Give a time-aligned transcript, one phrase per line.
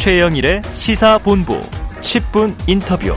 [0.00, 1.60] 최영일의 시사본부
[2.00, 3.12] 10분 인터뷰.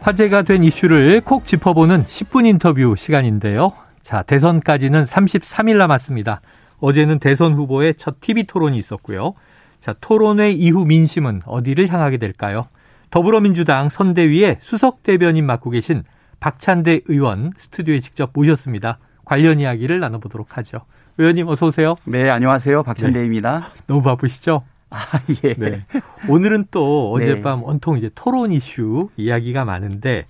[0.00, 3.72] 화제가 된 이슈를 콕 짚어보는 10분 인터뷰 시간인데요.
[4.00, 6.40] 자, 대선까지는 33일 남았습니다.
[6.78, 9.34] 어제는 대선 후보의 첫 TV 토론이 있었고요.
[9.80, 12.68] 자, 토론회 이후 민심은 어디를 향하게 될까요?
[13.10, 16.04] 더불어민주당 선대위의 수석 대변인 맡고 계신
[16.38, 19.00] 박찬대 의원 스튜디오에 직접 모셨습니다.
[19.24, 20.82] 관련 이야기를 나눠보도록 하죠.
[21.18, 21.96] 의원님 어서 오세요.
[22.04, 22.84] 네, 안녕하세요.
[22.84, 23.58] 박찬대입니다.
[23.58, 23.66] 네.
[23.88, 24.62] 너무 바쁘시죠?
[24.90, 25.00] 아,
[25.44, 25.54] 예.
[25.54, 25.84] 네.
[26.28, 27.64] 오늘은 또 어젯밤 네.
[27.66, 30.26] 온통 이제 토론 이슈 이야기가 많은데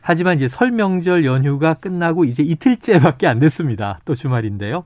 [0.00, 4.00] 하지만 이제 설 명절 연휴가 끝나고 이제 이틀째밖에 안 됐습니다.
[4.06, 4.84] 또 주말인데요.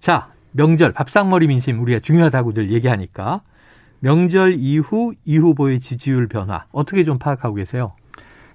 [0.00, 3.40] 자, 명절 밥상머리 민심 우리가 중요하다고들 얘기하니까
[4.00, 7.94] 명절 이후 이 후보의 지지율 변화 어떻게 좀 파악하고 계세요?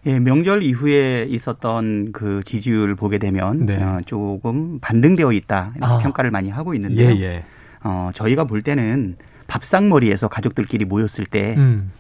[0.05, 3.81] 예, 명절 이후에 있었던 그 지지율 보게 되면 네.
[3.81, 5.97] 어, 조금 반등되어 있다 아.
[5.97, 7.09] 평가를 많이 하고 있는데요.
[7.09, 7.43] 예, 예.
[7.83, 9.15] 어, 저희가 볼 때는
[9.47, 11.91] 밥상머리에서 가족들끼리 모였을 때 음.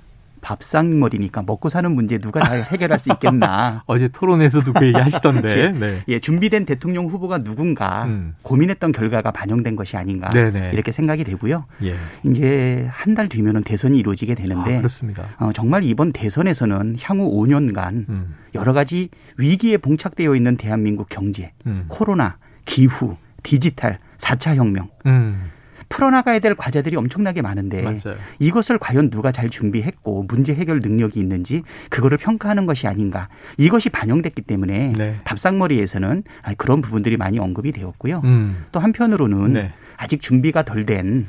[0.45, 3.83] 밥상머리니까 먹고 사는 문제 누가 다 해결할 수 있겠나.
[3.87, 5.49] 어제 토론에서도 그 얘기 하시던데.
[5.57, 6.01] 예, 네.
[6.07, 8.35] 예, 준비된 대통령 후보가 누군가 음.
[8.43, 10.29] 고민했던 결과가 반영된 것이 아닌가.
[10.29, 10.71] 네네.
[10.73, 11.65] 이렇게 생각이 되고요.
[11.83, 11.95] 예.
[12.23, 14.75] 이제 한 달 뒤면은 대선이 이루어지게 되는데.
[14.75, 15.23] 아, 그렇습니다.
[15.39, 18.35] 어, 정말 이번 대선에서는 향후 5년간 음.
[18.53, 19.07] 여러 가지
[19.37, 21.85] 위기에 봉착되어 있는 대한민국 경제, 음.
[21.87, 22.35] 코로나,
[22.65, 24.89] 기후, 디지털, 4차 혁명.
[25.05, 25.49] 음.
[25.89, 28.17] 풀어나가야 될 과제들이 엄청나게 많은데 맞아요.
[28.39, 34.41] 이것을 과연 누가 잘 준비했고 문제 해결 능력이 있는지 그거를 평가하는 것이 아닌가 이것이 반영됐기
[34.41, 35.19] 때문에 네.
[35.23, 36.23] 답상머리에서는
[36.57, 38.21] 그런 부분들이 많이 언급이 되었고요.
[38.23, 38.65] 음.
[38.71, 39.73] 또 한편으로는 네.
[39.97, 41.27] 아직 준비가 덜된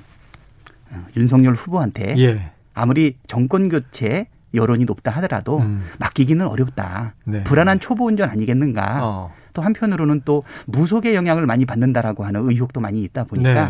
[0.91, 2.51] 어, 윤석열 후보한테 예.
[2.75, 5.85] 아무리 정권 교체 여론이 높다 하더라도 음.
[5.99, 7.15] 맡기기는 어렵다.
[7.25, 7.45] 네.
[7.45, 9.01] 불안한 초보 운전 아니겠는가.
[9.03, 9.33] 어.
[9.57, 13.69] 또 한편으로는 또 무속의 영향을 많이 받는다라고 하는 의혹도 많이 있다 보니까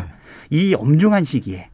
[0.50, 0.58] 네.
[0.58, 1.68] 이 엄중한 시기에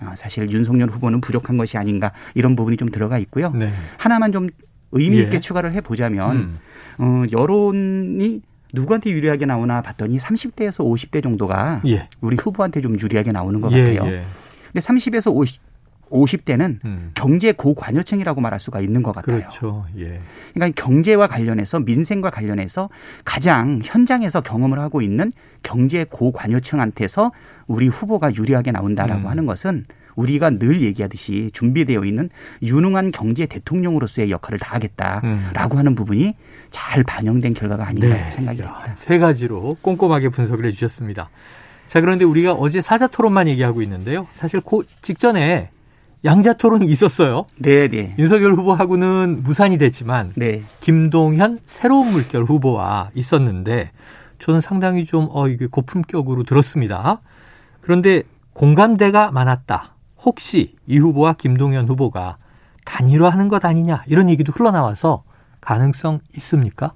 [0.00, 3.50] 어, 사실 윤석열 후보는 부족한 것이 아닌가 이런 부분이 좀 들어가 있고요.
[3.50, 3.72] 네.
[3.98, 4.46] 하나만 좀
[4.92, 5.40] 의미 있게 예.
[5.40, 6.58] 추가를 해 보자면 음.
[6.98, 8.40] 어, 여론이
[8.72, 12.08] 누구한테 유리하게 나오나 봤더니 30대에서 50대 정도가 예.
[12.20, 14.12] 우리 후보한테 좀 유리하게 나오는 것 예, 같아요.
[14.12, 14.22] 예.
[14.66, 15.60] 근데 30에서 50
[16.10, 17.10] 50대는 음.
[17.14, 19.40] 경제 고관여층이라고 말할 수가 있는 것 같아요.
[19.40, 19.86] 그렇죠.
[19.98, 20.20] 예.
[20.54, 22.88] 그러니까 경제와 관련해서 민생과 관련해서
[23.24, 27.32] 가장 현장에서 경험을 하고 있는 경제 고관여층한테서
[27.66, 29.26] 우리 후보가 유리하게 나온다라고 음.
[29.26, 32.30] 하는 것은 우리가 늘 얘기하듯이 준비되어 있는
[32.62, 35.78] 유능한 경제 대통령으로서의 역할을 다하겠다라고 음.
[35.78, 36.34] 하는 부분이
[36.70, 38.30] 잘 반영된 결과가 아닌가 네.
[38.30, 38.94] 생각이 듭니다.
[38.94, 41.28] 세 가지로 꼼꼼하게 분석을 해 주셨습니다.
[41.86, 44.26] 자, 그런데 우리가 어제 사자 토론만 얘기하고 있는데요.
[44.34, 45.70] 사실 그 직전에
[46.24, 47.46] 양자 토론이 있었어요.
[47.60, 48.14] 네, 네.
[48.18, 50.62] 윤석열 후보하고는 무산이 됐지만 네.
[50.80, 53.90] 김동현 새로운 물결 후보와 있었는데
[54.38, 57.20] 저는 상당히 좀 어 이게 고품격으로 들었습니다.
[57.80, 58.22] 그런데
[58.54, 59.94] 공감대가 많았다.
[60.24, 62.38] 혹시 이 후보와 김동현 후보가
[62.84, 65.22] 단일화하는 것 아니냐 이런 얘기도 흘러나와서
[65.60, 66.92] 가능성 있습니까?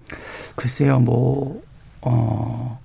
[0.56, 1.62] 글쎄요, 뭐
[2.02, 2.78] 어.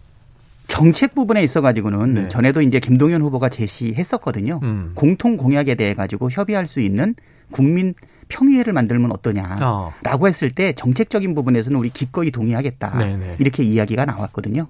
[0.75, 2.27] 정책 부분에 있어 가지고는 네.
[2.27, 4.59] 전에도 이제 김동연 후보가 제시했었거든요.
[4.61, 4.91] 음.
[4.93, 7.15] 공통 공약에 대해 가지고 협의할 수 있는
[7.51, 7.93] 국민
[8.27, 10.27] 평의회를 만들면 어떠냐라고 어.
[10.27, 13.17] 했을 때 정책적인 부분에서는 우리 기꺼이 동의하겠다 네네.
[13.17, 13.35] 네.
[13.39, 14.67] 이렇게 이야기가 나왔거든요.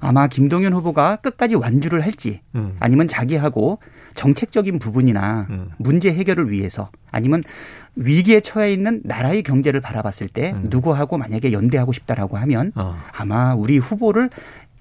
[0.00, 2.74] 아마 김동연 후보가 끝까지 완주를 할지 음.
[2.80, 3.78] 아니면 자기하고
[4.14, 5.70] 정책적인 부분이나 음.
[5.76, 7.42] 문제 해결을 위해서 아니면
[7.96, 10.66] 위기에 처해 있는 나라의 경제를 바라봤을 때 음.
[10.68, 12.96] 누구하고 만약에 연대하고 싶다라고 하면 어.
[13.12, 14.30] 아마 우리 후보를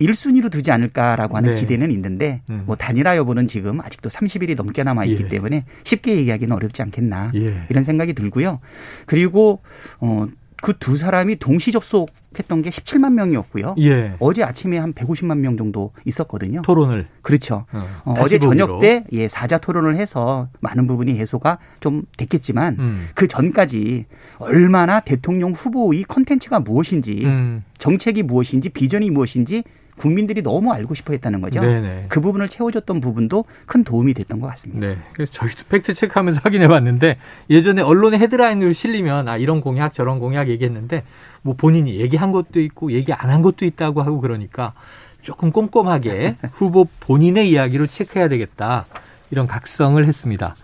[0.01, 1.59] 1순위로 두지 않을까라고 하는 네.
[1.59, 2.63] 기대는 있는데 음.
[2.65, 5.27] 뭐 단일화 여부는 지금 아직도 30일이 넘게 남아 있기 예.
[5.27, 7.65] 때문에 쉽게 얘기하기는 어렵지 않겠나 예.
[7.69, 8.59] 이런 생각이 들고요.
[9.05, 9.61] 그리고
[9.99, 10.27] 어
[10.65, 13.75] 그 두 사람이 동시 접속했던 게 17만 명이었고요.
[13.79, 14.13] 예.
[14.19, 16.63] 어제 아침에 한 150만 명 정도 있었거든요.
[16.63, 17.65] 토론을 그렇죠.
[18.03, 23.07] 어, 제 저녁 때 예, 4자 토론을 해서 많은 부분이 해소가 좀 됐겠지만 음.
[23.13, 24.05] 그 전까지
[24.39, 27.63] 얼마나 대통령 후보의 컨텐츠가 무엇인지 음.
[27.77, 29.63] 정책이 무엇인지 비전이 무엇인지
[29.97, 31.61] 국민들이 너무 알고 싶어 했다는 거죠.
[31.61, 32.05] 네네.
[32.09, 34.87] 그 부분을 채워줬던 부분도 큰 도움이 됐던 것 같습니다.
[34.87, 34.97] 네.
[35.13, 37.17] 그래서 저희도 팩트 체크하면서 확인해 봤는데
[37.49, 41.03] 예전에 언론의 헤드라인을 실리면 아, 이런 공약 저런 공약 얘기했는데
[41.41, 44.73] 뭐 본인이 얘기한 것도 있고 얘기 안 한 것도 있다고 하고 그러니까
[45.21, 48.85] 조금 꼼꼼하게 후보 본인의 이야기로 체크해야 되겠다.
[49.31, 50.55] 이런 각성을 했습니다.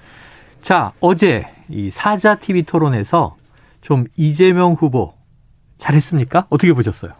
[0.62, 3.36] 자, 어제 이 사자 TV 토론에서
[3.82, 5.14] 좀 이재명 후보
[5.80, 6.46] 잘했습니까?
[6.50, 7.14] 어떻게 보셨어요?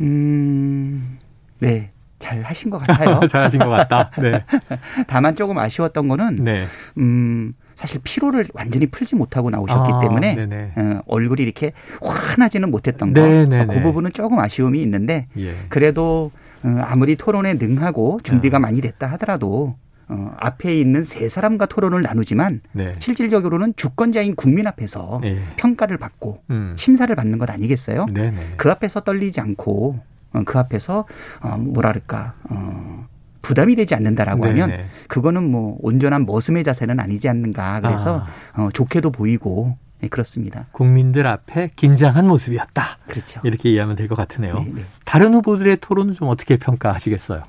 [0.00, 1.18] 음,
[1.60, 1.90] 네.
[2.18, 3.20] 잘 하신 것 같아요.
[3.28, 4.10] 잘 하신 것 같다.
[4.20, 4.44] 네.
[5.06, 6.64] 다만 조금 아쉬웠던 거는, 네.
[6.96, 13.20] 음, 사실 피로를 완전히 풀지 못하고 나오셨기 아, 때문에 어, 얼굴이 이렇게 환하지는 못했던 거.
[13.20, 13.74] 네네네.
[13.74, 15.54] 그 부분은 조금 아쉬움이 있는데 예.
[15.68, 16.30] 그래도
[16.62, 18.60] 어, 아무리 토론에 능하고 준비가 아.
[18.60, 19.76] 많이 됐다 하더라도
[20.08, 22.94] 어, 앞에 있는 세 사람과 토론을 나누지만 네.
[22.98, 25.38] 실질적으로는 주권자인 국민 앞에서 네.
[25.56, 26.74] 평가를 받고 음.
[26.78, 28.06] 심사를 받는 것 아니겠어요?
[28.06, 28.30] 네네.
[28.30, 28.54] 네.
[28.56, 29.98] 그 앞에서 떨리지 않고
[30.34, 31.06] 어, 그 앞에서
[31.42, 33.06] 어, 뭐랄까 어,
[33.42, 34.60] 부담이 되지 않는다라고 네네.
[34.60, 38.24] 하면 그거는 뭐 온전한 머슴의 자세는 아니지 않는가 그래서
[38.54, 38.62] 아.
[38.62, 40.66] 어, 좋게도 보이고 네, 그렇습니다.
[40.72, 42.84] 국민들 앞에 긴장한 모습이었다.
[43.06, 43.40] 그렇죠.
[43.44, 44.54] 이렇게 이해하면 될 것 같으네요.
[44.54, 44.82] 네네.
[45.06, 47.42] 다른 후보들의 토론은 좀 어떻게 평가하시겠어요?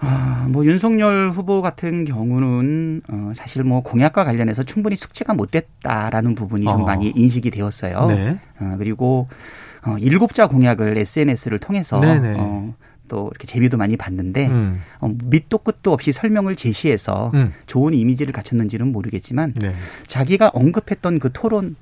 [0.00, 6.34] 아, 뭐 윤석열 후보 같은 경우는 어, 사실 뭐 공약과 관련해서 충분히 숙지가 못 됐다라는
[6.34, 6.84] 부분이 좀 어.
[6.84, 8.06] 많이 인식이 되었어요.
[8.06, 8.38] 네.
[8.60, 9.28] 어, 그리고
[9.86, 12.74] 어, 일곱자 공약을 SNS를 통해서 어,
[13.08, 14.80] 또 이렇게 재미도 많이 봤는데 음.
[15.00, 17.52] 어, 밑도 끝도 없이 설명을 제시해서 음.
[17.66, 19.74] 좋은 이미지를 갖췄는지는 모르겠지만 네.
[20.06, 21.76] 자기가 언급했던 그 토론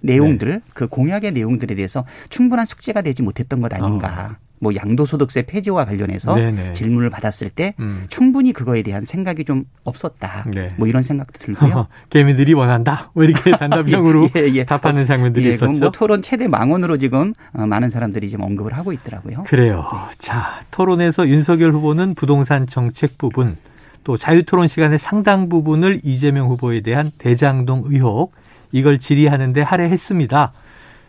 [0.00, 0.60] 내용들, 네.
[0.74, 4.36] 그 공약의 내용들에 대해서 충분한 숙지가 되지 못했던 것 아닌가.
[4.40, 4.47] 어.
[4.60, 6.72] 뭐 양도소득세 폐지와 관련해서 네네.
[6.72, 8.06] 질문을 받았을 때 음.
[8.08, 10.44] 충분히 그거에 대한 생각이 좀 없었다.
[10.52, 10.74] 네.
[10.76, 11.86] 뭐 이런 생각도 들고요.
[12.10, 13.10] 개미들이 원한다.
[13.14, 14.64] 뭐 이렇게 단답형으로 예, 예.
[14.64, 15.78] 답하는 장면들이 예, 있었죠.
[15.80, 19.44] 뭐 토론 최대 망언으로 지금 어, 많은 사람들이 지금 언급을 하고 있더라고요.
[19.46, 19.84] 그래요.
[19.92, 20.14] 네.
[20.18, 23.56] 자 토론에서 윤석열 후보는 부동산 정책 부분
[24.04, 28.32] 또 자유토론 시간의 상당 부분을 이재명 후보에 대한 대장동 의혹
[28.72, 30.52] 이걸 질의하는데 할애했습니다.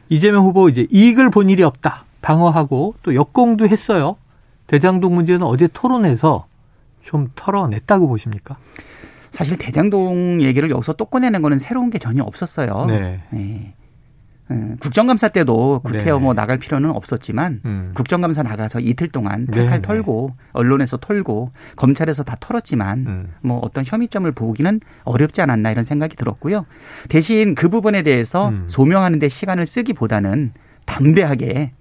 [0.10, 2.06] 이재명 후보 이제 이익을 본 일이 없다.
[2.21, 4.16] 방어하고 또 역공도 했어요.
[4.68, 6.45] 대장동 문제는 어제 토론에서
[7.01, 8.57] 좀 털어냈다고 보십니까?
[9.31, 12.86] 사실 대장동 얘기를 여기서 또 꺼내는 거는 새로운 게 전혀 없었어요.
[12.88, 13.21] 네.
[13.30, 13.74] 네.
[14.51, 16.24] 음, 국정감사 때도 구태여 네.
[16.24, 17.92] 뭐 나갈 필요는 없었지만 음.
[17.94, 19.88] 국정감사 나가서 이틀 동안 탈탈 네.
[19.88, 23.33] 털고 언론에서 털고 검찰에서 다 털었지만 음.
[23.42, 26.65] 뭐 어떤 혐의점을 보기는 어렵지 않았나 이런 생각이 들었고요.
[27.10, 28.63] 대신 그 부분에 대해서 음.
[28.68, 30.54] 소명하는 데 시간을 쓰기보다는
[30.88, 31.74] 담대하게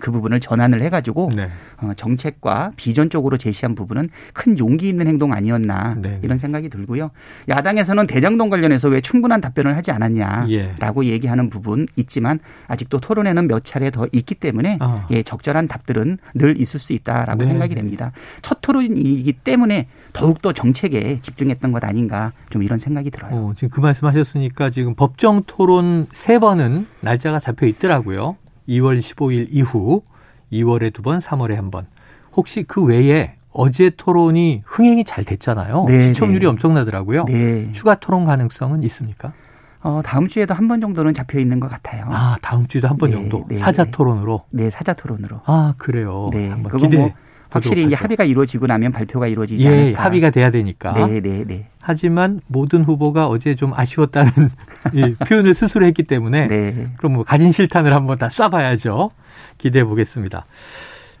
[0.00, 1.48] 그 부분을 전환을 해가지고 네.
[1.78, 6.20] 어, 정책과 비전 쪽으로 제시한 부분은 큰 용기 있는 행동 아니었나 네.
[6.22, 7.10] 이런 생각이 들고요.
[7.48, 11.10] 야당에서는 대장동 관련해서 왜 충분한 답변을 하지 않았냐라고 예.
[11.10, 15.06] 얘기하는 부분 있지만 아직도 토론에는 몇 차례 더 있기 때문에 어.
[15.10, 17.44] 예, 적절한 답들은 늘 있을 수 있다라고 네.
[17.44, 18.12] 생각이 됩니다.
[18.42, 23.32] 첫 토론이기 때문에 더욱더 정책에 집중했던 것 아닌가 좀 이런 생각이 들어요.
[23.32, 28.36] 어, 지금 그 말씀하셨으니까 지금 법정 토론 세 번은 날짜가 잡혀 있더라고요.
[28.68, 30.02] 2월 15일 이후
[30.52, 31.86] 2월에 두 번, 3월에 한 번.
[32.34, 35.84] 혹시 그 외에 어제 토론이 흥행이 잘 됐잖아요.
[35.88, 36.46] 네, 시청률이 네.
[36.46, 37.24] 엄청나더라고요.
[37.24, 37.70] 네.
[37.72, 39.32] 추가 토론 가능성은 있습니까?
[39.82, 42.06] 어, 다음 주에도 한 번 정도는 잡혀 있는 것 같아요.
[42.10, 44.42] 아, 다음 주에도 한번 네, 정도 네, 사자 토론으로.
[44.50, 45.40] 네, 사자 토론으로.
[45.46, 46.28] 아, 그래요.
[46.32, 46.98] 네, 한번 기대.
[46.98, 47.12] 뭐
[47.50, 50.04] 확실히 이제 합의가 이루어지고 나면 발표가 이루어지지 예, 않을까.
[50.04, 50.92] 합의가 돼야 되니까.
[50.92, 51.68] 네, 네, 네.
[51.80, 54.30] 하지만 모든 후보가 어제 좀 아쉬웠다는
[54.92, 56.88] 이 표현을 스스로 했기 때문에 네.
[56.96, 59.10] 그럼 뭐 가진 실탄을 한번 다 쏴봐야죠.
[59.58, 60.44] 기대해 보겠습니다.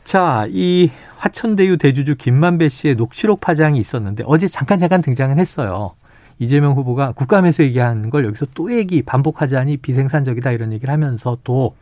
[0.04, 5.92] 자, 이 화천대유 대주주 김만배 씨의 녹취록 파장이 있었는데 어제 잠깐 잠깐 등장은 했어요.
[6.38, 11.74] 이재명 후보가 국감에서 얘기한 걸 여기서 또 얘기 반복하자니 비생산적이다 이런 얘기를 하면서 또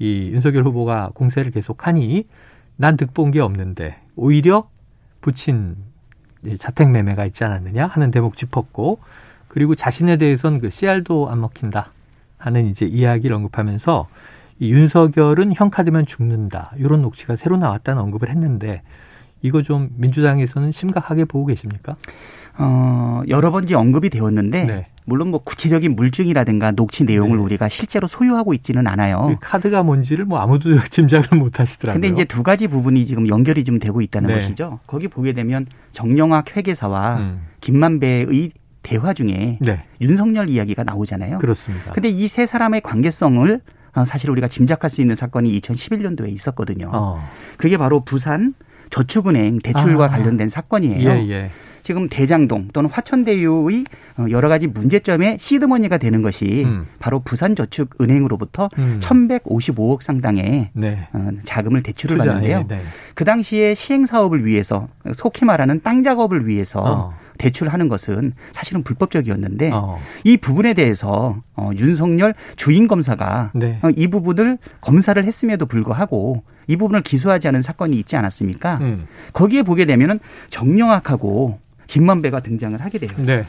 [0.00, 2.24] 이 윤석열 후보가 공세를 계속하니
[2.80, 4.66] 난 득본 게 없는데 오히려
[5.20, 5.76] 부친
[6.58, 9.00] 자택 매매가 있지 않았느냐 하는 대목 짚었고
[9.48, 11.92] 그리고 자신에 대해선 그 씨알도 안 먹힌다
[12.38, 14.08] 하는 이제 이야기를 언급하면서
[14.60, 16.72] 이 윤석열은 형 카드면 죽는다.
[16.78, 18.80] 이런 녹취가 새로 나왔다는 언급을 했는데
[19.42, 21.96] 이거 좀 민주당에서는 심각하게 보고 계십니까?
[22.58, 24.86] 어, 여러 번 이제 언급이 되었는데 네.
[25.06, 27.42] 물론 뭐 구체적인 물증이라든가 녹취 내용을 네.
[27.44, 29.28] 우리가 실제로 소유하고 있지는 않아요.
[29.28, 32.00] 그 카드가 뭔지를 뭐 아무도 짐작을 못 하시더라고요.
[32.00, 34.34] 근데 이제 두 가지 부분이 지금 연결이 좀 되고 있다는 네.
[34.34, 34.80] 것이죠.
[34.86, 37.40] 거기 보게 되면 정영학 회계사와 음.
[37.60, 39.84] 김만배의 대화 중에 네.
[40.00, 41.38] 윤석열 이야기가 나오잖아요.
[41.38, 41.92] 그렇습니다.
[41.92, 43.60] 근데 이 세 사람의 관계성을
[43.94, 46.90] 어, 사실 우리가 짐작할 수 있는 사건이 2011년도에 있었거든요.
[46.92, 47.26] 어.
[47.56, 48.54] 그게 바로 부산
[48.90, 50.08] 저축은행 대출과 아.
[50.08, 51.10] 관련된 사건이에요.
[51.10, 51.50] 예, 예.
[51.82, 53.84] 지금 대장동 또는 화천대유의
[54.18, 56.86] 어, 여러 가지 문제점의 시드머니가 되는 것이 음.
[56.98, 58.98] 바로 부산저축은행으로부터 음.
[59.00, 61.08] 1,155억 상당의 네.
[61.12, 62.58] 어, 자금을 대출을 투자, 받는데요.
[62.58, 62.82] 예, 네.
[63.14, 67.14] 그 당시에 시행 사업을 위해서 속히 말하는 땅 작업을 위해서 어.
[67.40, 69.98] 대출하는 것은 사실은 불법적이었는데 어.
[70.24, 73.78] 이 부분에 대해서 어, 윤석열 주인 검사가 네.
[73.82, 78.78] 어, 이 부분을 검사를 했음에도 불구하고 이 부분을 기소하지 않은 사건이 있지 않았습니까?
[78.82, 79.06] 음.
[79.32, 80.20] 거기에 보게 되면은
[80.50, 81.58] 정영학하고
[81.90, 83.10] 김만배가 등장을 하게 돼요.
[83.18, 83.44] 네.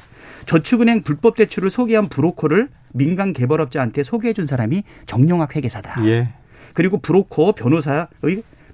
[0.48, 6.04] 저축은행 불법 대출을 소개한 브로커를 민간 개발업자한테 소개해 준 사람이 정영학 회계사다.
[6.08, 6.28] 예.
[6.74, 8.08] 그리고 브로커 변호사의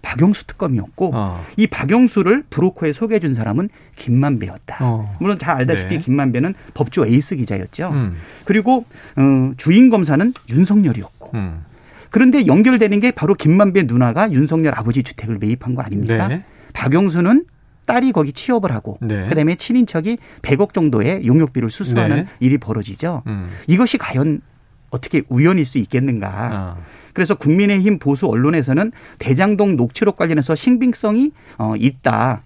[0.02, 1.44] 박영수 특검이었고 어.
[1.58, 4.78] 이 박영수를 브로커에 소개해 준 사람은 김만배였다.
[4.80, 5.16] 어.
[5.20, 6.02] 물론 다 알다시피 네.
[6.02, 7.90] 김만배는 법조 에이스 기자였죠.
[7.90, 8.16] 음.
[8.46, 8.86] 그리고
[9.18, 11.32] 어, 주인 검사는 윤석열이었고.
[11.34, 11.66] 음.
[12.10, 16.30] 그런데 연결되는 게 바로 김만배 누나가 윤석열 아버지 주택을 매입한 거 아닙니까?
[16.30, 16.44] 네.
[16.72, 17.44] 박영수는
[17.88, 19.28] 딸이 거기 취업을 하고 네.
[19.30, 22.26] 그다음에 친인척이 100억 정도의 용역비를 수수하는 네.
[22.40, 23.24] 일이 벌어지죠.
[23.26, 23.50] 음.
[23.66, 24.42] 이것이 과연
[24.90, 26.30] 어떻게 우연일 수 있겠는가?
[26.30, 26.78] 아.
[27.14, 32.44] 그래서 국민의힘 보수 언론에서는 대장동 녹취록 관련해서 신빙성이 어 있다.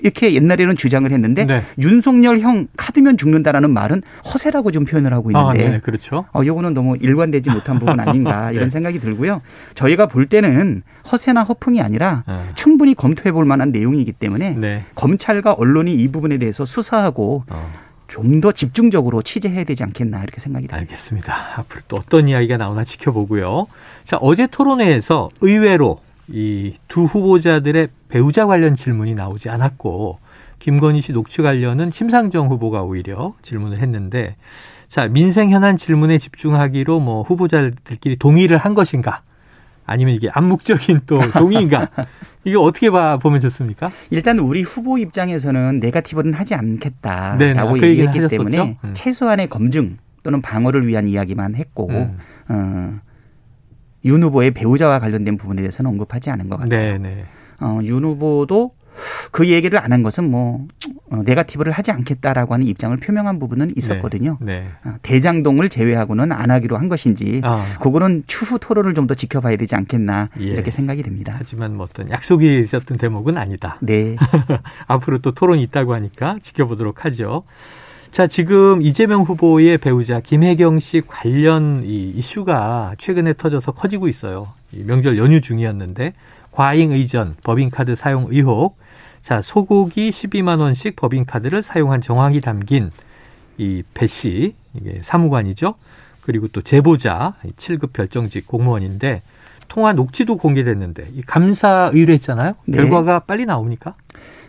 [0.00, 1.62] 이렇게 옛날에는 주장을 했는데 네.
[1.78, 6.26] 윤석열 형 카드면 죽는다라는 말은 허세라고 좀 표현을 하고 있는데 아, 네, 그렇죠.
[6.34, 8.70] 어 요거는 너무 일관되지 못한 부분 아닌가 이런 네.
[8.70, 9.40] 생각이 들고요.
[9.74, 12.40] 저희가 볼 때는 허세나 허풍이 아니라 네.
[12.54, 14.84] 충분히 검토해 볼 만한 내용이기 때문에 네.
[14.94, 17.72] 검찰과 언론이 이 부분에 대해서 수사하고 어.
[18.08, 20.76] 좀더 집중적으로 취재해야 되지 않겠나 이렇게 생각이 듭니다.
[20.76, 21.34] 알겠습니다.
[21.56, 23.66] 앞으로 또 어떤 이야기가 나오나 지켜보고요.
[24.04, 30.18] 자, 어제 토론회에서 의외로 이 두 후보자들의 배우자 관련 질문이 나오지 않았고
[30.58, 34.36] 김건희 씨 녹취 관련은 심상정 후보가 오히려 질문을 했는데
[34.88, 39.20] 자, 민생 현안 질문에 집중하기로 뭐 후보자들끼리 동의를 한 것인가?
[39.84, 41.88] 아니면 이게 암묵적인 또 동의인가?
[42.44, 43.90] 이게 어떻게 봐 보면 좋습니까?
[44.08, 47.80] 일단 우리 후보 입장에서는 네가티브는 하지 않겠다라고 네, 네.
[47.80, 48.94] 그 얘기했기 때문에 음.
[48.94, 52.18] 최소한의 검증 또는 방어를 위한 이야기만 했고 음.
[52.48, 52.98] 어,
[54.06, 56.68] 윤 후보의 배우자와 관련된 부분에 대해서는 언급하지 않은 것 같아요.
[56.68, 57.26] 네, 네.
[57.60, 58.72] 어, 윤 후보도
[59.30, 60.66] 그 얘기를 안 한 것은 뭐
[61.10, 64.38] 어, 네가티브를 하지 않겠다라고 하는 입장을 표명한 부분은 있었거든요.
[64.40, 64.90] 네, 네.
[64.90, 67.64] 어, 대장동을 제외하고는 안 하기로 한 것인지 아.
[67.80, 70.44] 그거는 추후 토론을 좀 더 지켜봐야 되지 않겠나 예.
[70.44, 71.34] 이렇게 생각이 됩니다.
[71.36, 73.76] 하지만 뭐 어떤 약속이 있었던 대목은 아니다.
[73.80, 74.16] 네.
[74.88, 77.44] 앞으로 또 토론이 있다고 하니까 지켜보도록 하죠.
[78.10, 84.48] 자, 지금 이재명 후보의 배우자 김혜경 씨 관련 이 이슈가 최근에 터져서 커지고 있어요.
[84.72, 86.14] 명절 연휴 중이었는데
[86.56, 88.78] 과잉 의전, 법인카드 사용 의혹,
[89.20, 92.90] 자, 소고기 12만 원씩 법인카드를 사용한 정황이 담긴
[93.58, 95.74] 이 배 씨, 이게 사무관이죠.
[96.22, 99.20] 그리고 또 제보자, 7급 별정직 공무원인데
[99.68, 102.54] 통화 녹취도 공개됐는데 이 감사 의뢰했잖아요.
[102.64, 102.76] 네.
[102.78, 103.92] 결과가 빨리 나옵니까?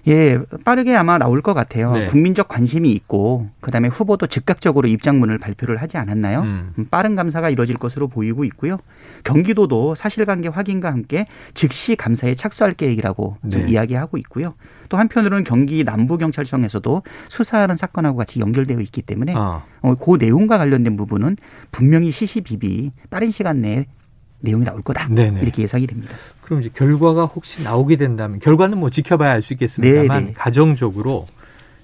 [0.07, 1.91] 예, 빠르게 아마 나올 것 같아요.
[1.91, 2.05] 네.
[2.05, 6.41] 국민적 관심이 있고 그다음에 후보도 즉각적으로 입장문을 발표를 하지 않았나요?
[6.41, 6.73] 음.
[6.77, 6.85] 음.
[6.89, 8.77] 빠른 감사가 이뤄질 것으로 보이고 있고요.
[9.23, 13.49] 경기도도 사실관계 확인과 함께 즉시 감사에 착수할 계획이라고 네.
[13.49, 14.53] 좀 이야기하고 있고요.
[14.89, 19.63] 또 한편으로는 경기 남부경찰청에서도 수사하는 사건하고 같이 연결되어 있기 때문에 아.
[19.81, 21.35] 어, 그 내용과 관련된 부분은
[21.71, 23.87] 분명히 시시비비 빠른 시간 내에
[24.39, 25.07] 내용이 나올 거다.
[25.09, 25.41] 네네.
[25.41, 26.13] 이렇게 예상이 됩니다.
[26.41, 30.31] 그럼 이제 결과가 혹시 나오게 된다면 결과는 뭐 지켜봐야 알 수 있겠습니다만 네네.
[30.33, 31.25] 가정적으로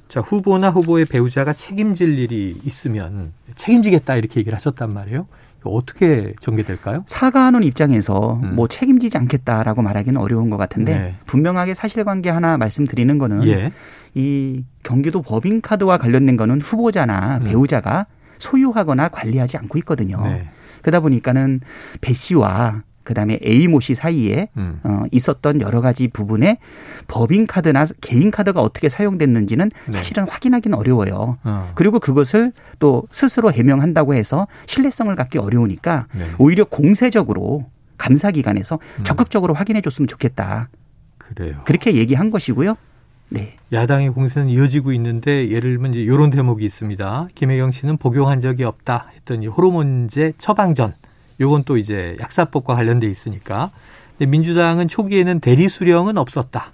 [0.10, 5.28] 자 후보나 후보의 배우자가 책임질 일이 있으면 책임지겠다 이렇게 얘기를 하셨단 말이에요.
[5.66, 7.04] 어떻게 전개될까요?
[7.08, 8.56] 사과하는 입장에서 음.
[8.56, 11.16] 뭐 책임지지 않겠다라고 말하기는 어려운 것 같은데 네.
[11.26, 13.72] 분명하게 사실관계 하나 말씀드리는 거는 예.
[14.14, 17.44] 이 경기도 법인카드와 관련된 거는 후보자나 음.
[17.46, 18.08] 배우자가
[18.40, 20.22] 소유하거나 관리하지 않고 있거든요.
[20.26, 20.50] 네.
[20.84, 21.62] 그러다 보니까는
[22.02, 24.80] 배 씨와 그다음에 A 모씨 사이에 음.
[24.84, 26.60] 어, 있었던 여러 가지 부분에
[27.08, 29.92] 법인 카드나 개인 카드가 어떻게 사용됐는지는 네.
[29.92, 31.38] 사실은 확인하기는 어려워요.
[31.44, 31.72] 어.
[31.76, 36.26] 그리고 그것을 또 스스로 해명한다고 해서 신뢰성을 갖기 어려우니까 네.
[36.38, 37.66] 오히려 공세적으로
[37.98, 39.04] 감사 기관에서 음.
[39.04, 40.70] 적극적으로 확인해 줬으면 좋겠다.
[41.18, 41.62] 그래요.
[41.66, 42.76] 그렇게 얘기한 것이고요.
[43.34, 43.56] 네.
[43.72, 47.28] 야당의 공세는 이어지고 있는데 예를 들면 이제 이런 대목이 있습니다.
[47.36, 50.94] 김혜경 씨는 복용한 적이 없다 했더니 호르몬제 처방전.
[51.40, 53.72] 요건 또 이제 약사법과 관련돼 있으니까.
[54.18, 56.72] 근데 민주당은 초기에는 대리 수령은 없었다.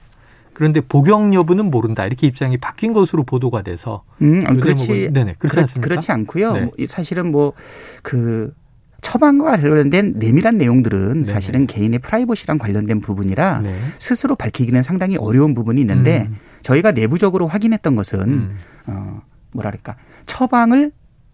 [0.54, 5.62] 그런데 복용 여부는 모른다 이렇게 입장이 바뀐 것으로 보도가 돼서 음 그렇지 네네 그렇지 그렇,
[5.62, 5.88] 않습니까?
[5.88, 6.54] 그렇지 않고요.
[6.54, 6.70] 네.
[6.86, 7.54] 사실은 뭐
[8.02, 8.54] 그
[9.02, 11.26] 처방과 관련된 내밀한 내용들은.
[11.26, 13.76] 사실은 개인의 프라이버시랑 관련된 부분이라 네.
[14.00, 16.38] 스스로 밝히기는 상당히 어려운 부분이 있는데 음.
[16.62, 18.58] 저희가 내부적으로 확인했던 것은 음.
[18.88, 20.92] 어 뭐랄까 처방을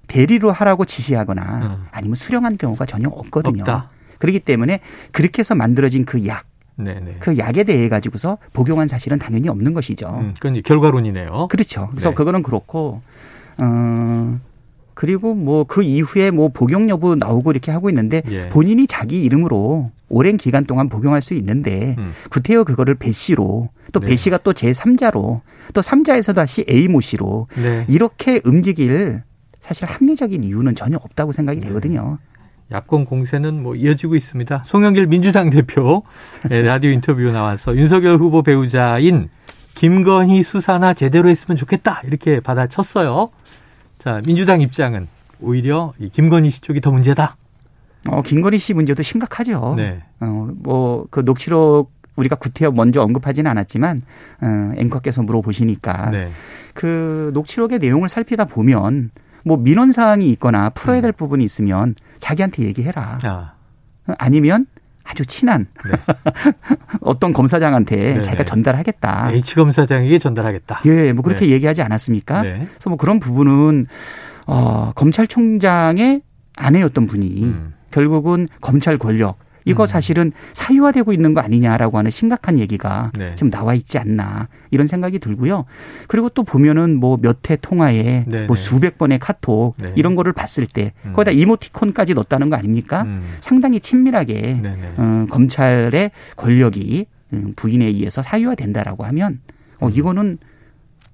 [0.08, 1.86] 대리로 하라고 지시하거나 음.
[1.92, 3.62] 아니면 수령한 경우가 전혀 없거든요.
[3.62, 3.90] 없다.
[4.20, 4.80] 그렇기 때문에
[5.12, 6.46] 그렇게 해서 만들어진 그 약,
[6.78, 7.18] 네네.
[7.20, 10.10] 그 약에 대해 가지고서 복용한 사실은 당연히 없는 것이죠.
[10.22, 11.48] 음, 그건 결과론이네요.
[11.50, 11.88] 그렇죠.
[11.92, 12.16] 그래서 네.
[12.16, 13.02] 그거는 그렇고
[13.58, 14.40] 어
[14.96, 18.50] 그리고 뭐 그 이후에 뭐 복용 여부 나오고 이렇게 하고 있는데 예.
[18.50, 22.12] 본인이 자기 이름으로 오랜 기간 동안 복용할 수 있는데 음.
[22.30, 24.44] 구태여 그거를 배 씨로 또배 씨가 네.
[24.44, 25.42] 또 제 3자로
[25.74, 27.86] 또 3자에서 다시 A 모 씨로 네.
[27.90, 29.22] 이렇게 움직일
[29.60, 31.68] 사실 합리적인 이유는 전혀 없다고 생각이 네.
[31.68, 32.18] 되거든요.
[32.72, 34.64] 야권 공세는 뭐 이어지고 있습니다.
[34.66, 36.04] 송영길 민주당 대표
[36.50, 39.30] 네, 라디오 인터뷰 나와서 윤석열 후보 배우자인
[39.76, 43.30] 김건희 수사나 제대로 했으면 좋겠다 이렇게 받아쳤어요.
[44.06, 45.08] 자 민주당 입장은
[45.42, 47.38] 오히려 이 김건희 씨 쪽이 더 문제다.
[48.08, 49.74] 어 김건희 씨 문제도 심각하죠.
[49.76, 50.04] 네.
[50.22, 50.26] 어
[50.64, 54.00] 뭐 그 녹취록 우리가 구태여 먼저 언급하지는 않았지만
[54.42, 56.30] 어, 앵커께서 물어보시니까 네.
[56.76, 59.10] 그 녹취록의 내용을 살피다 보면
[59.44, 61.14] 뭐 민원 사항이 있거나 풀어야 될 음.
[61.18, 63.18] 부분이 있으면 자기한테 얘기해라.
[63.24, 63.54] 아.
[64.20, 64.68] 아니면
[65.06, 65.92] 아주 친한 네.
[67.02, 68.22] 어떤 검사장한테 네네.
[68.22, 69.30] 자기가 전달하겠다.
[69.32, 70.82] H 검사장에게 전달하겠다.
[70.86, 71.52] 예, 뭐 그렇게 네.
[71.52, 72.42] 얘기하지 않았습니까?
[72.42, 72.68] 네.
[72.72, 73.86] 그래서 뭐 그런 부분은
[74.48, 76.22] 어, 검찰총장의
[76.58, 77.74] 아내였던 분이 음.
[77.92, 79.88] 결국은 검찰 권력 이거 음.
[79.88, 83.34] 사실은 사유화되고 있는 거 아니냐라고 하는 심각한 얘기가 네.
[83.36, 85.66] 지금 나와 있지 않나 이런 생각이 들고요.
[86.08, 88.62] 그리고 또 보면은 뭐 몇 회 통화에 네, 뭐 네.
[88.62, 89.92] 수백 번의 카톡 네.
[89.96, 91.14] 이런 거를 봤을 때 음.
[91.14, 93.04] 거기다 이모티콘까지 넣었다는 거 아닙니까?
[93.04, 93.24] 음.
[93.42, 94.62] 상당히 친밀하게
[94.98, 99.42] 어, 검찰의 권력이 음, 부인에 의해서 사유화된다라고 하면
[99.80, 99.92] 어, 음.
[99.96, 100.38] 이거는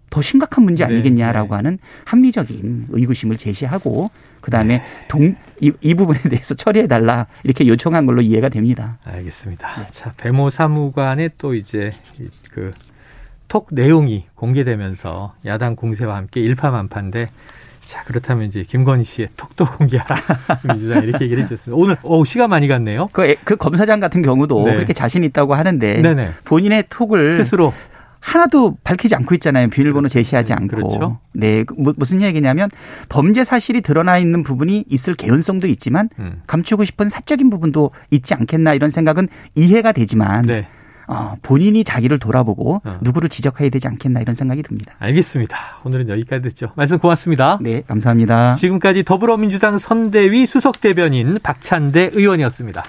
[0.10, 1.56] 더 심각한 문제 네, 아니겠냐라고 네.
[1.56, 4.84] 하는 합리적인 의구심을 제시하고 그다음에 네.
[5.08, 8.98] 동, 이, 이, 부분에 대해서 처리해 달라 이렇게 요청한 걸로 이해가 됩니다.
[9.06, 9.82] 알겠습니다.
[9.82, 9.88] 네.
[9.92, 11.94] 자, 배모 사무관의 또 이제
[12.52, 12.72] 그
[13.52, 17.28] 톡 내용이 공개되면서 야당 공세와 함께 일파만파인데
[17.86, 20.16] 자, 그렇다면 이제 김건희 씨의 톡도 공개하라.
[20.64, 21.78] 민주당 이렇게 얘기를 해주셨습니다.
[21.78, 23.10] 오늘, 오, 시간 많이 갔네요.
[23.12, 24.76] 그, 그 검사장 같은 경우도 네.
[24.76, 26.36] 그렇게 자신 있다고 하는데 네네.
[26.46, 27.74] 본인의 톡을 스스로
[28.22, 29.68] 하나도 밝히지 않고 있잖아요.
[29.70, 30.08] 비밀번호.
[30.08, 30.68] 제시하지 않고.
[30.68, 31.20] 그렇죠.
[31.34, 31.64] 네.
[31.64, 32.70] 그 뭐, 무슨 얘기냐면
[33.10, 36.42] 범죄 사실이 드러나 있는 부분이 있을 개연성도 있지만 음.
[36.48, 40.68] 감추고 싶은 사적인 부분도 있지 않겠나 이런 생각은 이해가 되지만 네.
[41.08, 43.00] 어, 본인이 자기를 돌아보고 어.
[43.02, 44.94] 누구를 지적해야 되지 않겠나 이런 생각이 듭니다.
[45.00, 45.58] 알겠습니다.
[45.84, 46.72] 오늘은 여기까지 듣죠.
[46.76, 47.58] 말씀 고맙습니다.
[47.60, 48.54] 네, 감사합니다.
[48.54, 52.84] 지금까지 더불어민주당 선대위 수석 대변인 박찬대 의원이었습니다.